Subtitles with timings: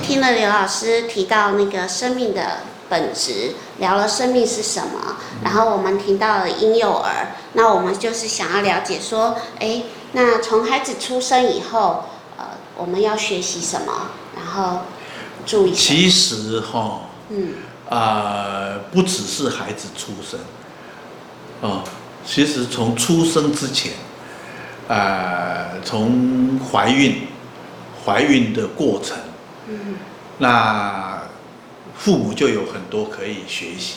[0.00, 2.58] 听了刘老师提到那个生命的
[2.88, 9.82] 本质，聊了生命是什么，然后我们听到了婴幼儿，那我们就是想要了解说，哎，
[10.12, 12.04] 那从孩子出生以后，
[12.38, 12.44] 呃，
[12.76, 13.92] 我们要学习什么，
[14.36, 14.80] 然后
[15.44, 15.74] 注意。
[15.74, 17.54] 其实哈，嗯，
[17.88, 17.98] 啊、
[18.46, 20.40] 呃，不只是孩子出生，
[21.60, 21.84] 啊、呃，
[22.24, 23.92] 其实从出生之前，
[24.88, 27.26] 啊、呃，从怀孕，
[28.04, 29.16] 怀孕的过程，
[29.68, 29.96] 嗯，
[30.38, 31.18] 那。
[31.96, 33.96] 父母就有很多可以学习，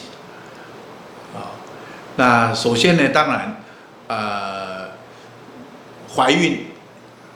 [1.36, 1.54] 啊，
[2.16, 3.62] 那首先呢，当然，
[4.08, 4.90] 呃，
[6.16, 6.66] 怀孕，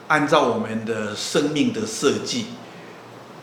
[0.08, 2.48] 按照我们的生命的设计，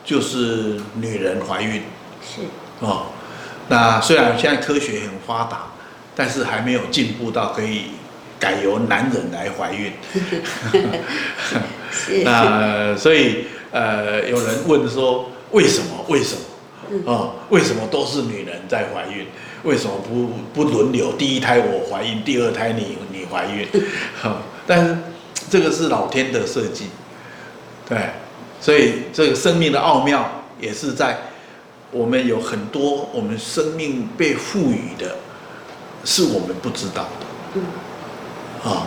[0.05, 1.85] 就是女人怀孕，
[2.27, 2.41] 是，
[2.81, 3.13] 哦，
[3.69, 5.67] 那虽然现在科学很发达，
[6.17, 7.93] 但是还没有进步到可以
[8.41, 9.93] 改由男人来怀孕，
[11.93, 16.05] 是，那所以呃，有人问说，为什么？
[16.09, 16.41] 为什么？
[17.07, 19.27] 嗯，为什么都是女人在怀孕？
[19.63, 21.13] 为什么不不轮流？
[21.13, 23.67] 第一胎我怀孕，第二胎你你怀孕？
[24.21, 24.97] 好， 但是
[25.49, 26.87] 这个是老天的设计，
[27.89, 27.99] 对，
[28.61, 31.17] 所以这个生命的奥妙也是在
[31.91, 35.17] 我们有很多我们生命被赋予的，
[36.05, 37.27] 是我们不知道的。
[37.55, 37.63] 嗯。
[38.65, 38.87] 啊，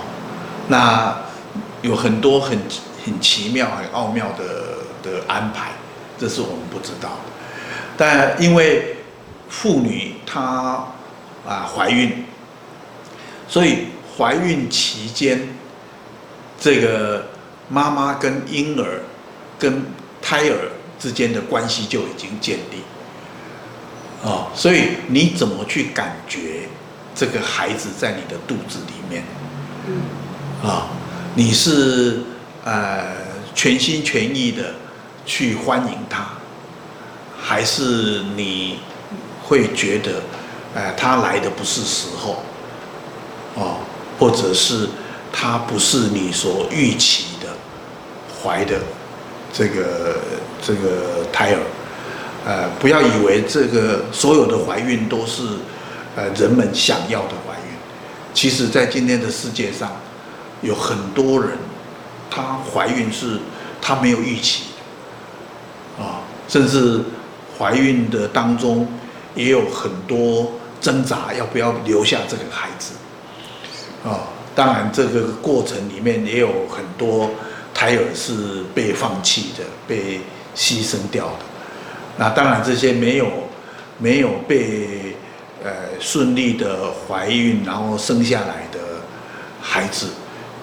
[0.67, 1.17] 那
[1.81, 2.57] 有很多很
[3.05, 5.71] 很奇妙、很奥妙的的安排，
[6.17, 7.31] 这是我们不知道的。
[7.95, 8.97] 但因为
[9.47, 10.87] 妇女她
[11.47, 12.25] 啊怀孕，
[13.47, 15.47] 所以怀孕期间，
[16.59, 17.27] 这个
[17.69, 19.01] 妈妈跟婴儿、
[19.59, 19.83] 跟
[20.21, 22.83] 胎儿之间的关系就已经建立。
[24.23, 26.67] 哦，所以你怎么去感觉
[27.13, 29.23] 这个孩子在你的肚子里面？
[30.63, 30.87] 啊，
[31.35, 32.21] 你是
[32.65, 33.15] 呃
[33.55, 34.73] 全心全意的
[35.25, 36.27] 去欢迎他。
[37.47, 38.79] 还是你
[39.43, 40.13] 会觉得，
[40.73, 42.43] 呃，他来的不是时候，
[43.53, 43.77] 哦，
[44.17, 44.89] 或者是
[45.31, 47.49] 他不是你所预期的
[48.41, 48.79] 怀的
[49.53, 50.17] 这个
[50.59, 51.59] 这个胎儿，
[52.47, 55.43] 呃，不要以为这个所有的怀孕都是
[56.15, 57.77] 呃人们想要的怀孕，
[58.33, 59.91] 其实，在今天的世界上，
[60.63, 61.51] 有很多人，
[62.35, 63.39] 她怀孕是
[63.81, 64.65] 她没有预期
[65.97, 67.01] 的，啊，甚至。
[67.57, 68.85] 怀孕的当中
[69.33, 70.51] 也有很多
[70.81, 72.95] 挣扎，要不要留下这个孩子？
[74.03, 77.31] 啊，当然这个过程里面也有很多
[77.73, 80.19] 胎儿是被放弃的，被
[80.53, 81.45] 牺牲掉的。
[82.17, 83.31] 那当然这些没有
[83.99, 85.15] 没有被
[85.63, 88.79] 呃顺利的怀孕然后生下来的
[89.61, 90.07] 孩子，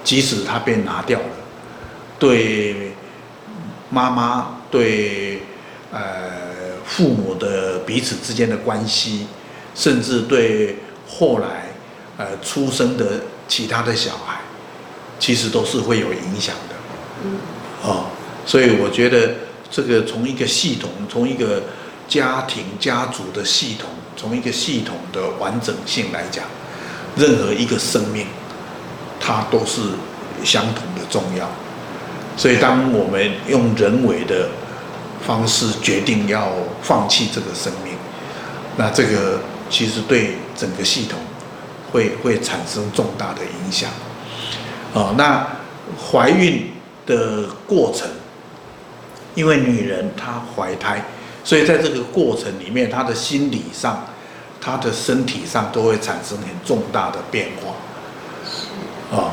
[0.05, 1.19] 即使他被拿掉，
[2.23, 2.93] 对
[3.91, 5.43] 妈妈对
[5.93, 6.53] 呃。
[6.85, 9.27] 父母的彼此之间的关系，
[9.75, 10.77] 甚至对
[11.09, 11.73] 后来
[12.19, 14.41] 呃出生的其他的小孩，
[15.19, 16.75] 其实都是会有影响的。
[17.25, 17.39] 嗯。
[17.83, 18.05] 哦，
[18.45, 19.37] 所以我觉得
[19.71, 21.63] 这个从一个系统，从一个
[22.09, 26.45] 家庭家族的系统，从一个系统的完整性来讲，
[27.17, 28.27] 任何一个生命，
[29.19, 29.81] 它都是
[30.45, 31.49] 相同的重要。
[32.37, 34.49] 所以当我们用人为的
[35.25, 36.49] 方式决定要
[36.83, 37.95] 放弃这个生命，
[38.77, 41.19] 那这个其实对整个系统
[41.93, 43.91] 会会产生重大的影响。
[44.95, 45.47] 哦，那
[45.97, 46.73] 怀孕
[47.07, 48.09] 的过程，
[49.35, 51.05] 因为女人她怀胎，
[51.45, 54.07] 所以在这个过程里面，她的心理上、
[54.61, 59.17] 她的身体上都会产生很重大的变化。
[59.17, 59.31] 哦，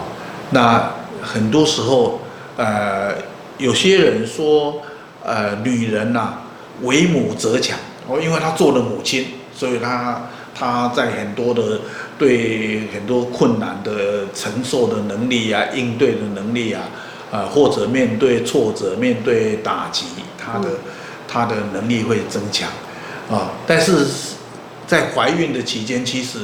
[0.51, 2.19] 那很多时候，
[2.59, 3.15] 呃，
[3.57, 4.81] 有些人说。
[5.21, 6.41] 呃，女人呐、啊，
[6.81, 7.77] 为母则强
[8.07, 11.81] 哦，因为她做了母亲，所以她她在很多的
[12.17, 16.83] 对很多困难的承受的能力啊，应对的能力啊，
[17.31, 20.05] 呃，或者面对挫折、面对打击，
[20.37, 20.69] 她的
[21.27, 22.69] 她的能力会增强
[23.29, 23.51] 啊。
[23.67, 24.07] 但是
[24.87, 26.39] 在怀孕的期间，其实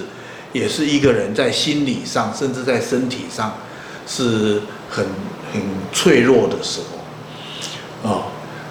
[0.51, 3.53] 也是一个人在心理上，甚至在身体上
[4.05, 5.05] 是很
[5.55, 6.81] 很脆弱的时
[8.03, 8.27] 候啊。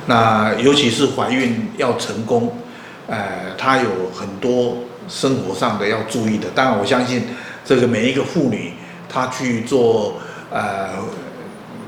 [0.06, 2.58] 那尤其是怀孕要成功，
[3.06, 4.76] 呃，她有很多
[5.08, 6.48] 生活上的要注意的。
[6.54, 7.22] 当然，我相信
[7.64, 8.74] 这个每一个妇女，
[9.08, 10.16] 她去做
[10.50, 10.90] 呃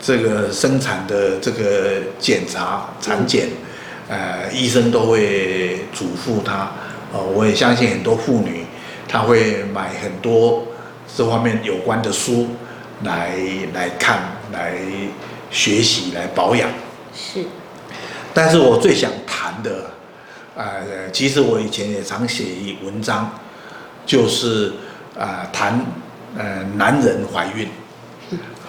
[0.01, 3.49] 这个生产的这个检查产检，
[4.09, 6.71] 呃，医生都会嘱咐她。
[7.13, 8.65] 呃，我也相信很多妇女，
[9.07, 10.65] 她会买很多
[11.15, 12.49] 这方面有关的书
[13.05, 13.37] 来
[13.75, 14.75] 来看、来
[15.51, 16.71] 学习、来保养。
[17.15, 17.45] 是。
[18.35, 19.47] 但是我最想谈。
[19.63, 19.91] 的，
[20.55, 23.33] 呃，其实我以前也常写一文章，
[24.05, 24.75] 就是
[25.19, 25.81] 啊谈
[26.37, 27.67] 呃男人怀孕，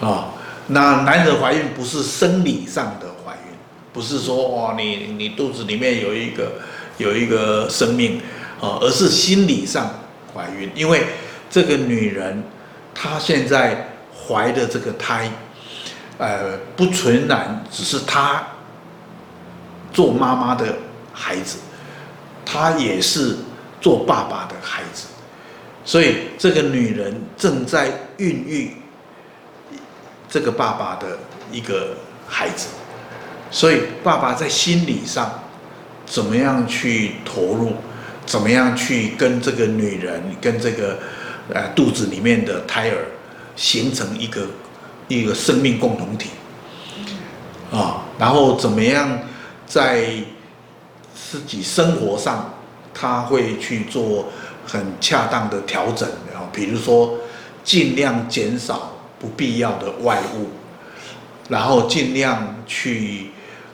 [0.00, 0.28] 哦，
[0.68, 3.54] 那男人怀孕不是生理上的怀孕，
[3.92, 6.52] 不是说哦你你肚子里面有一个
[6.96, 8.16] 有一个生命，
[8.60, 9.90] 啊、哦，而是心理上
[10.34, 11.02] 怀孕，因为
[11.50, 12.42] 这个女人
[12.94, 13.90] 她现在
[14.26, 15.30] 怀的这个胎。
[16.18, 18.44] 呃，不纯然只是他
[19.92, 20.74] 做妈妈的
[21.12, 21.58] 孩子，
[22.44, 23.36] 他也是
[23.80, 25.06] 做爸爸的孩子，
[25.84, 28.72] 所以这个女人正在孕育
[30.28, 31.16] 这个爸爸的
[31.52, 32.66] 一个孩子，
[33.52, 35.40] 所以爸爸在心理上
[36.04, 37.74] 怎么样去投入，
[38.26, 40.98] 怎么样去跟这个女人跟这个
[41.54, 43.06] 呃肚子里面的胎儿
[43.54, 44.44] 形成一个。
[45.08, 46.28] 一个生命共同体，
[47.72, 49.20] 啊，然后怎么样
[49.66, 50.04] 在
[51.14, 52.54] 自己生活上，
[52.92, 54.26] 他会去做
[54.66, 57.14] 很恰当的调整，然后比如说
[57.64, 60.48] 尽量减少不必要的外物，
[61.48, 63.30] 然后尽量去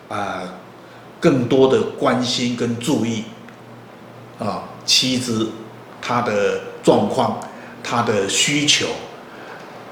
[0.09, 0.43] 啊
[1.19, 3.25] 更多的关心跟注意
[4.39, 5.51] 啊妻子
[6.01, 7.41] 她的状况，
[7.83, 8.87] 她的需求，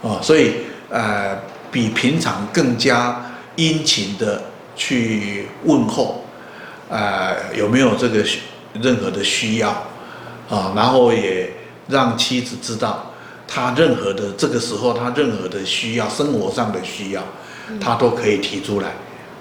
[0.05, 0.53] 啊，所以。
[0.93, 1.39] 呃，
[1.71, 4.43] 比平常更加殷勤的
[4.77, 6.23] 去问候，
[6.91, 8.23] 呃，有没有这个
[8.75, 9.71] 任何的需要
[10.51, 10.75] 啊？
[10.77, 11.51] 然后也
[11.89, 13.11] 让妻子知道，
[13.49, 17.23] 他任何的这个时候，他任何的需要，生活上的需要，
[17.81, 18.91] 他都可以提出来。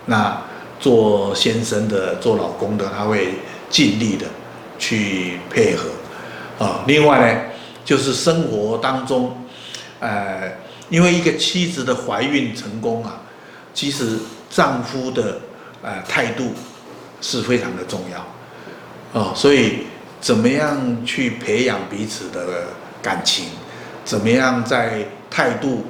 [0.05, 0.41] 那
[0.79, 3.33] 做先生的，做老公的，他会
[3.69, 4.25] 尽力的
[4.79, 5.89] 去配合
[6.65, 6.85] 啊。
[6.87, 7.41] 另外呢，
[7.83, 9.35] 就是生活当中，
[9.99, 10.49] 呃。
[10.91, 13.21] 因为一个妻子的怀孕成功啊，
[13.73, 15.39] 其实丈夫的
[15.81, 16.51] 呃态度
[17.21, 19.85] 是非常的重要，哦，所以
[20.19, 22.65] 怎么样去培养彼此的
[23.01, 23.45] 感情，
[24.03, 25.85] 怎么样在态度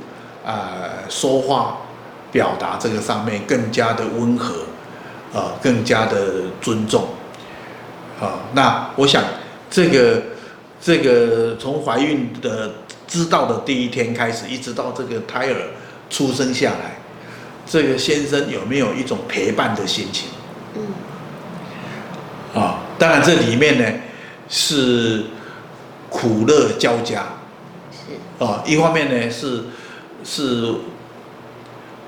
[0.46, 1.80] 啊、呃、说话
[2.32, 4.54] 表达这个上面更加的温和，
[5.34, 7.08] 啊、呃，更加的尊重，
[8.22, 9.24] 啊、那我想
[9.68, 10.22] 这个
[10.80, 12.72] 这个从怀孕的。
[13.12, 15.56] 知道的第一天开始，一直到这个胎儿
[16.10, 16.96] 出生下来，
[17.68, 20.30] 这个先生有没有一种陪伴的心情？
[20.76, 20.82] 嗯。
[22.56, 24.00] 啊，当然这里面呢
[24.48, 25.26] 是
[26.10, 27.26] 苦乐交加。
[27.92, 28.46] 是。
[28.46, 29.66] 啊，一方面呢是
[30.24, 30.74] 是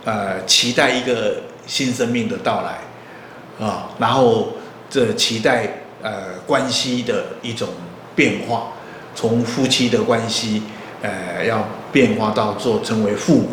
[0.06, 4.54] 呃期待一个新生命的到来，啊，然后
[4.90, 7.68] 这期待呃关系的一种
[8.16, 8.70] 变化，
[9.14, 10.64] 从夫妻的关系。
[11.04, 13.50] 呃，要变化到做成为父母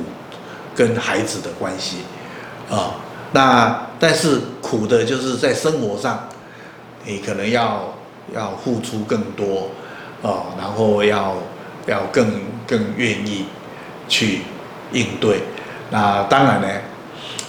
[0.73, 1.97] 跟孩子的关系，
[2.71, 2.95] 啊、哦，
[3.33, 6.29] 那但是苦的就是在生活上，
[7.05, 7.93] 你可能要
[8.33, 9.69] 要付出更多，
[10.23, 11.35] 哦，然后要
[11.87, 12.25] 要更
[12.69, 13.47] 更愿意
[14.09, 14.43] 去
[14.93, 15.43] 应对。
[15.91, 16.69] 那当然呢，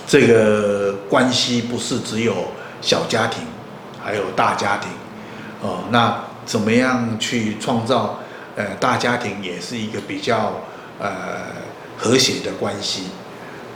[0.07, 2.33] 这个关系不是只有
[2.81, 3.43] 小家庭，
[4.03, 4.89] 还有大家庭，
[5.61, 8.17] 哦，那怎么样去创造？
[8.55, 10.61] 呃，大家庭也是一个比较
[10.99, 11.07] 呃
[11.97, 13.03] 和谐的关系，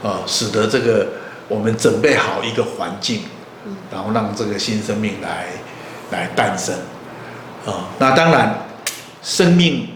[0.02, 1.08] 啊、呃，使得这个
[1.48, 3.22] 我们准备好一个环境，
[3.90, 5.46] 然后让这个新生命来
[6.10, 6.74] 来诞生，
[7.64, 8.66] 啊、呃，那当然，
[9.22, 9.88] 生命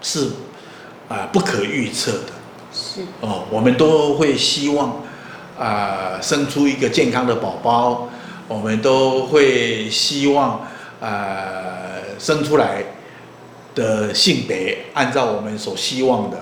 [0.00, 0.28] 是
[1.08, 2.32] 啊、呃、不可预测的，
[2.72, 4.88] 是哦、呃，我们都会希望
[5.58, 8.08] 啊、呃、生出一个健康的宝宝，
[8.48, 10.52] 我们都会希望
[11.00, 12.82] 啊、呃、生出来。
[13.78, 16.38] 的性别按照我们所希望的，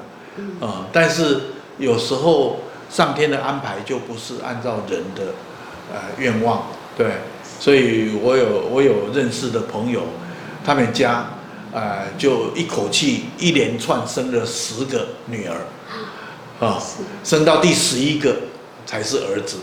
[0.58, 1.38] 啊、呃，但是
[1.76, 5.34] 有时候上天的安排就不是按照人的
[5.92, 7.18] 呃愿望，对，
[7.60, 10.04] 所以我有我有认识的朋友，
[10.64, 11.26] 他们家
[11.74, 15.56] 呃就一口气一连串生了十个女儿，
[16.58, 16.82] 啊、呃，
[17.22, 18.34] 生到第十一个
[18.86, 19.58] 才是儿子，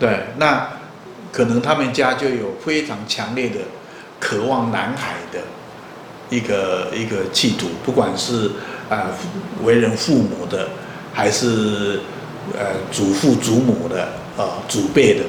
[0.00, 0.68] 对，那
[1.30, 3.60] 可能他们家就有非常强烈的
[4.18, 5.38] 渴望男孩的。
[6.34, 8.46] 一个一个企图，不管是
[8.90, 9.14] 啊、呃、
[9.62, 10.68] 为人父母的，
[11.12, 12.00] 还是
[12.58, 14.02] 呃祖父祖母的
[14.36, 15.22] 啊、呃、祖辈的，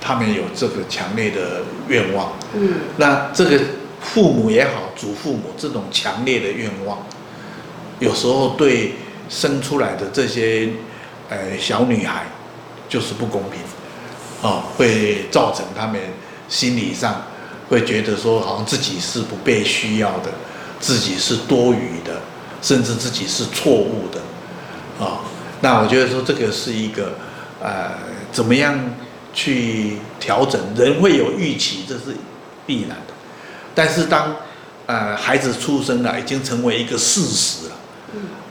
[0.00, 2.34] 他们有这个强烈的愿望。
[2.52, 3.58] 嗯，那这个
[4.00, 6.98] 父母也好，祖父母这种强烈的愿望，
[8.00, 8.96] 有时候对
[9.30, 10.68] 生出来的这些
[11.30, 12.26] 呃小女孩
[12.86, 13.60] 就是不公平，
[14.42, 15.98] 啊、呃，会造成他们
[16.50, 17.24] 心理上。
[17.68, 20.30] 会觉得说，好像自己是不被需要的，
[20.80, 22.20] 自己是多余的，
[22.60, 25.20] 甚至自己是错误的，啊、
[25.60, 27.14] 那我觉得说这个是一个，
[27.62, 27.92] 呃，
[28.30, 28.78] 怎么样
[29.32, 32.16] 去调整，人会有预期，这是
[32.66, 33.14] 必然的。
[33.74, 34.36] 但是当
[34.86, 37.76] 呃孩子出生了，已经成为一个事实了，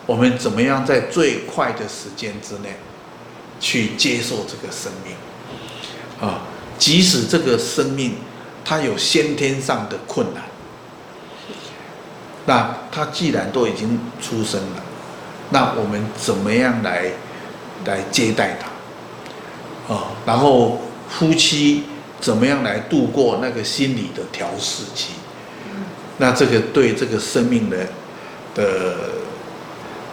[0.06, 2.78] 我们怎么样在最快的时间之内
[3.60, 5.16] 去接受这个生命
[6.20, 6.42] 啊？
[6.78, 8.16] 即使这个生命
[8.74, 10.42] 他有先天上的困难，
[12.48, 14.82] 那他既然都已经出生了，
[15.52, 17.06] 那我们怎么样来
[17.86, 20.08] 来接待他啊？
[20.26, 21.84] 然后夫妻
[22.20, 25.12] 怎么样来度过那个心理的调试期？
[26.18, 27.78] 那这个对这个生命的
[28.56, 28.96] 的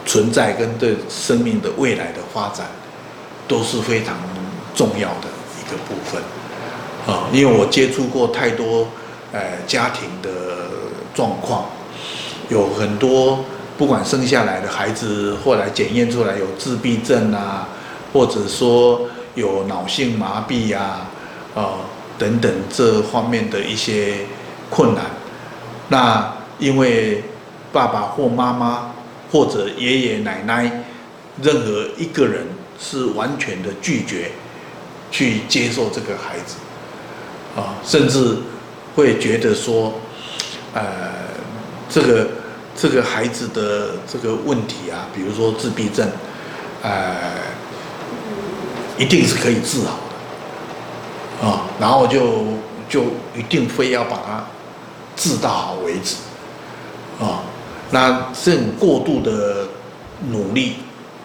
[0.04, 2.66] 存在跟对生命的未来的发展
[3.48, 4.18] 都是非常
[4.74, 6.20] 重要的一个部分
[7.06, 7.28] 啊！
[7.32, 8.86] 因为我接触过太多
[9.32, 10.30] 呃家庭的
[11.14, 11.66] 状况，
[12.48, 13.44] 有很多
[13.78, 17.68] 不管生下来的孩子后来检验出来有自闭症啊，
[18.12, 19.02] 或者说
[19.34, 21.06] 有脑性麻痹呀
[21.54, 21.78] 啊
[22.18, 24.26] 等等这方面的一些
[24.68, 25.04] 困难。
[25.88, 27.24] 那因为
[27.72, 28.92] 爸爸或妈妈
[29.32, 30.84] 或者爷爷奶奶，
[31.42, 32.46] 任何一个人
[32.78, 34.30] 是完全的拒绝
[35.10, 36.56] 去接受这个孩子，
[37.56, 38.36] 啊，甚至
[38.94, 39.92] 会觉得说，
[40.74, 40.82] 呃，
[41.88, 42.28] 这个
[42.76, 46.08] 这个孩子的这个问题啊，比如说自闭症，
[46.82, 47.16] 呃，
[48.98, 49.98] 一定是可以治好
[51.40, 52.44] 的，啊，然后就
[52.88, 53.02] 就
[53.36, 54.44] 一定非要把他。
[55.16, 56.16] 治到好为止，
[57.22, 57.42] 啊，
[57.90, 59.68] 那这种过度的
[60.30, 60.76] 努力，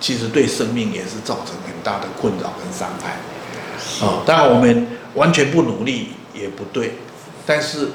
[0.01, 3.11] 其实对生命也是造成很大的困扰跟伤害，
[4.05, 6.93] 啊，当然我们完全不努力也不对，
[7.45, 7.87] 但是，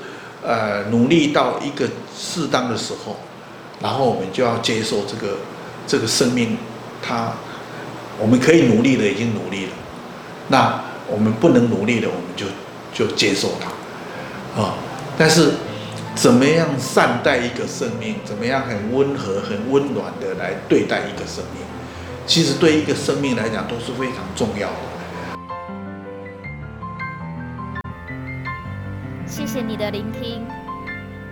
[0.42, 3.16] 呃，努力到一个适当的时候，
[3.80, 5.36] 然后我们就要接受这个
[5.86, 6.58] 这个生命，
[7.00, 7.32] 它
[8.18, 9.72] 我们可以努力的已经努力了，
[10.48, 12.46] 那我们不能努力的，我们就
[12.92, 14.74] 就接受它，啊，
[15.16, 15.52] 但是。
[16.16, 18.16] 怎么样善待一个生命？
[18.24, 21.62] 怎么样很温和、很温暖的来对待一个生命？
[22.26, 24.74] 其实对一个生命来讲都是非常重要的。
[29.30, 30.44] 谢谢你的聆听。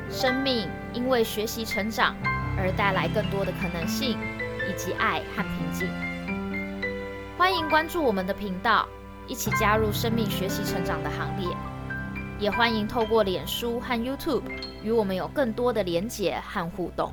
[0.08, 2.14] 生命因为学习成长
[2.56, 4.16] 而带来更多的可能性，
[4.70, 5.88] 以及爱和平静。
[7.36, 8.88] 欢迎关注我们的频道，
[9.26, 11.48] 一起加入生命学习成长的行列。
[12.38, 14.44] 也欢迎透过脸书和 YouTube
[14.84, 17.12] 与我们有更多的连结和互动。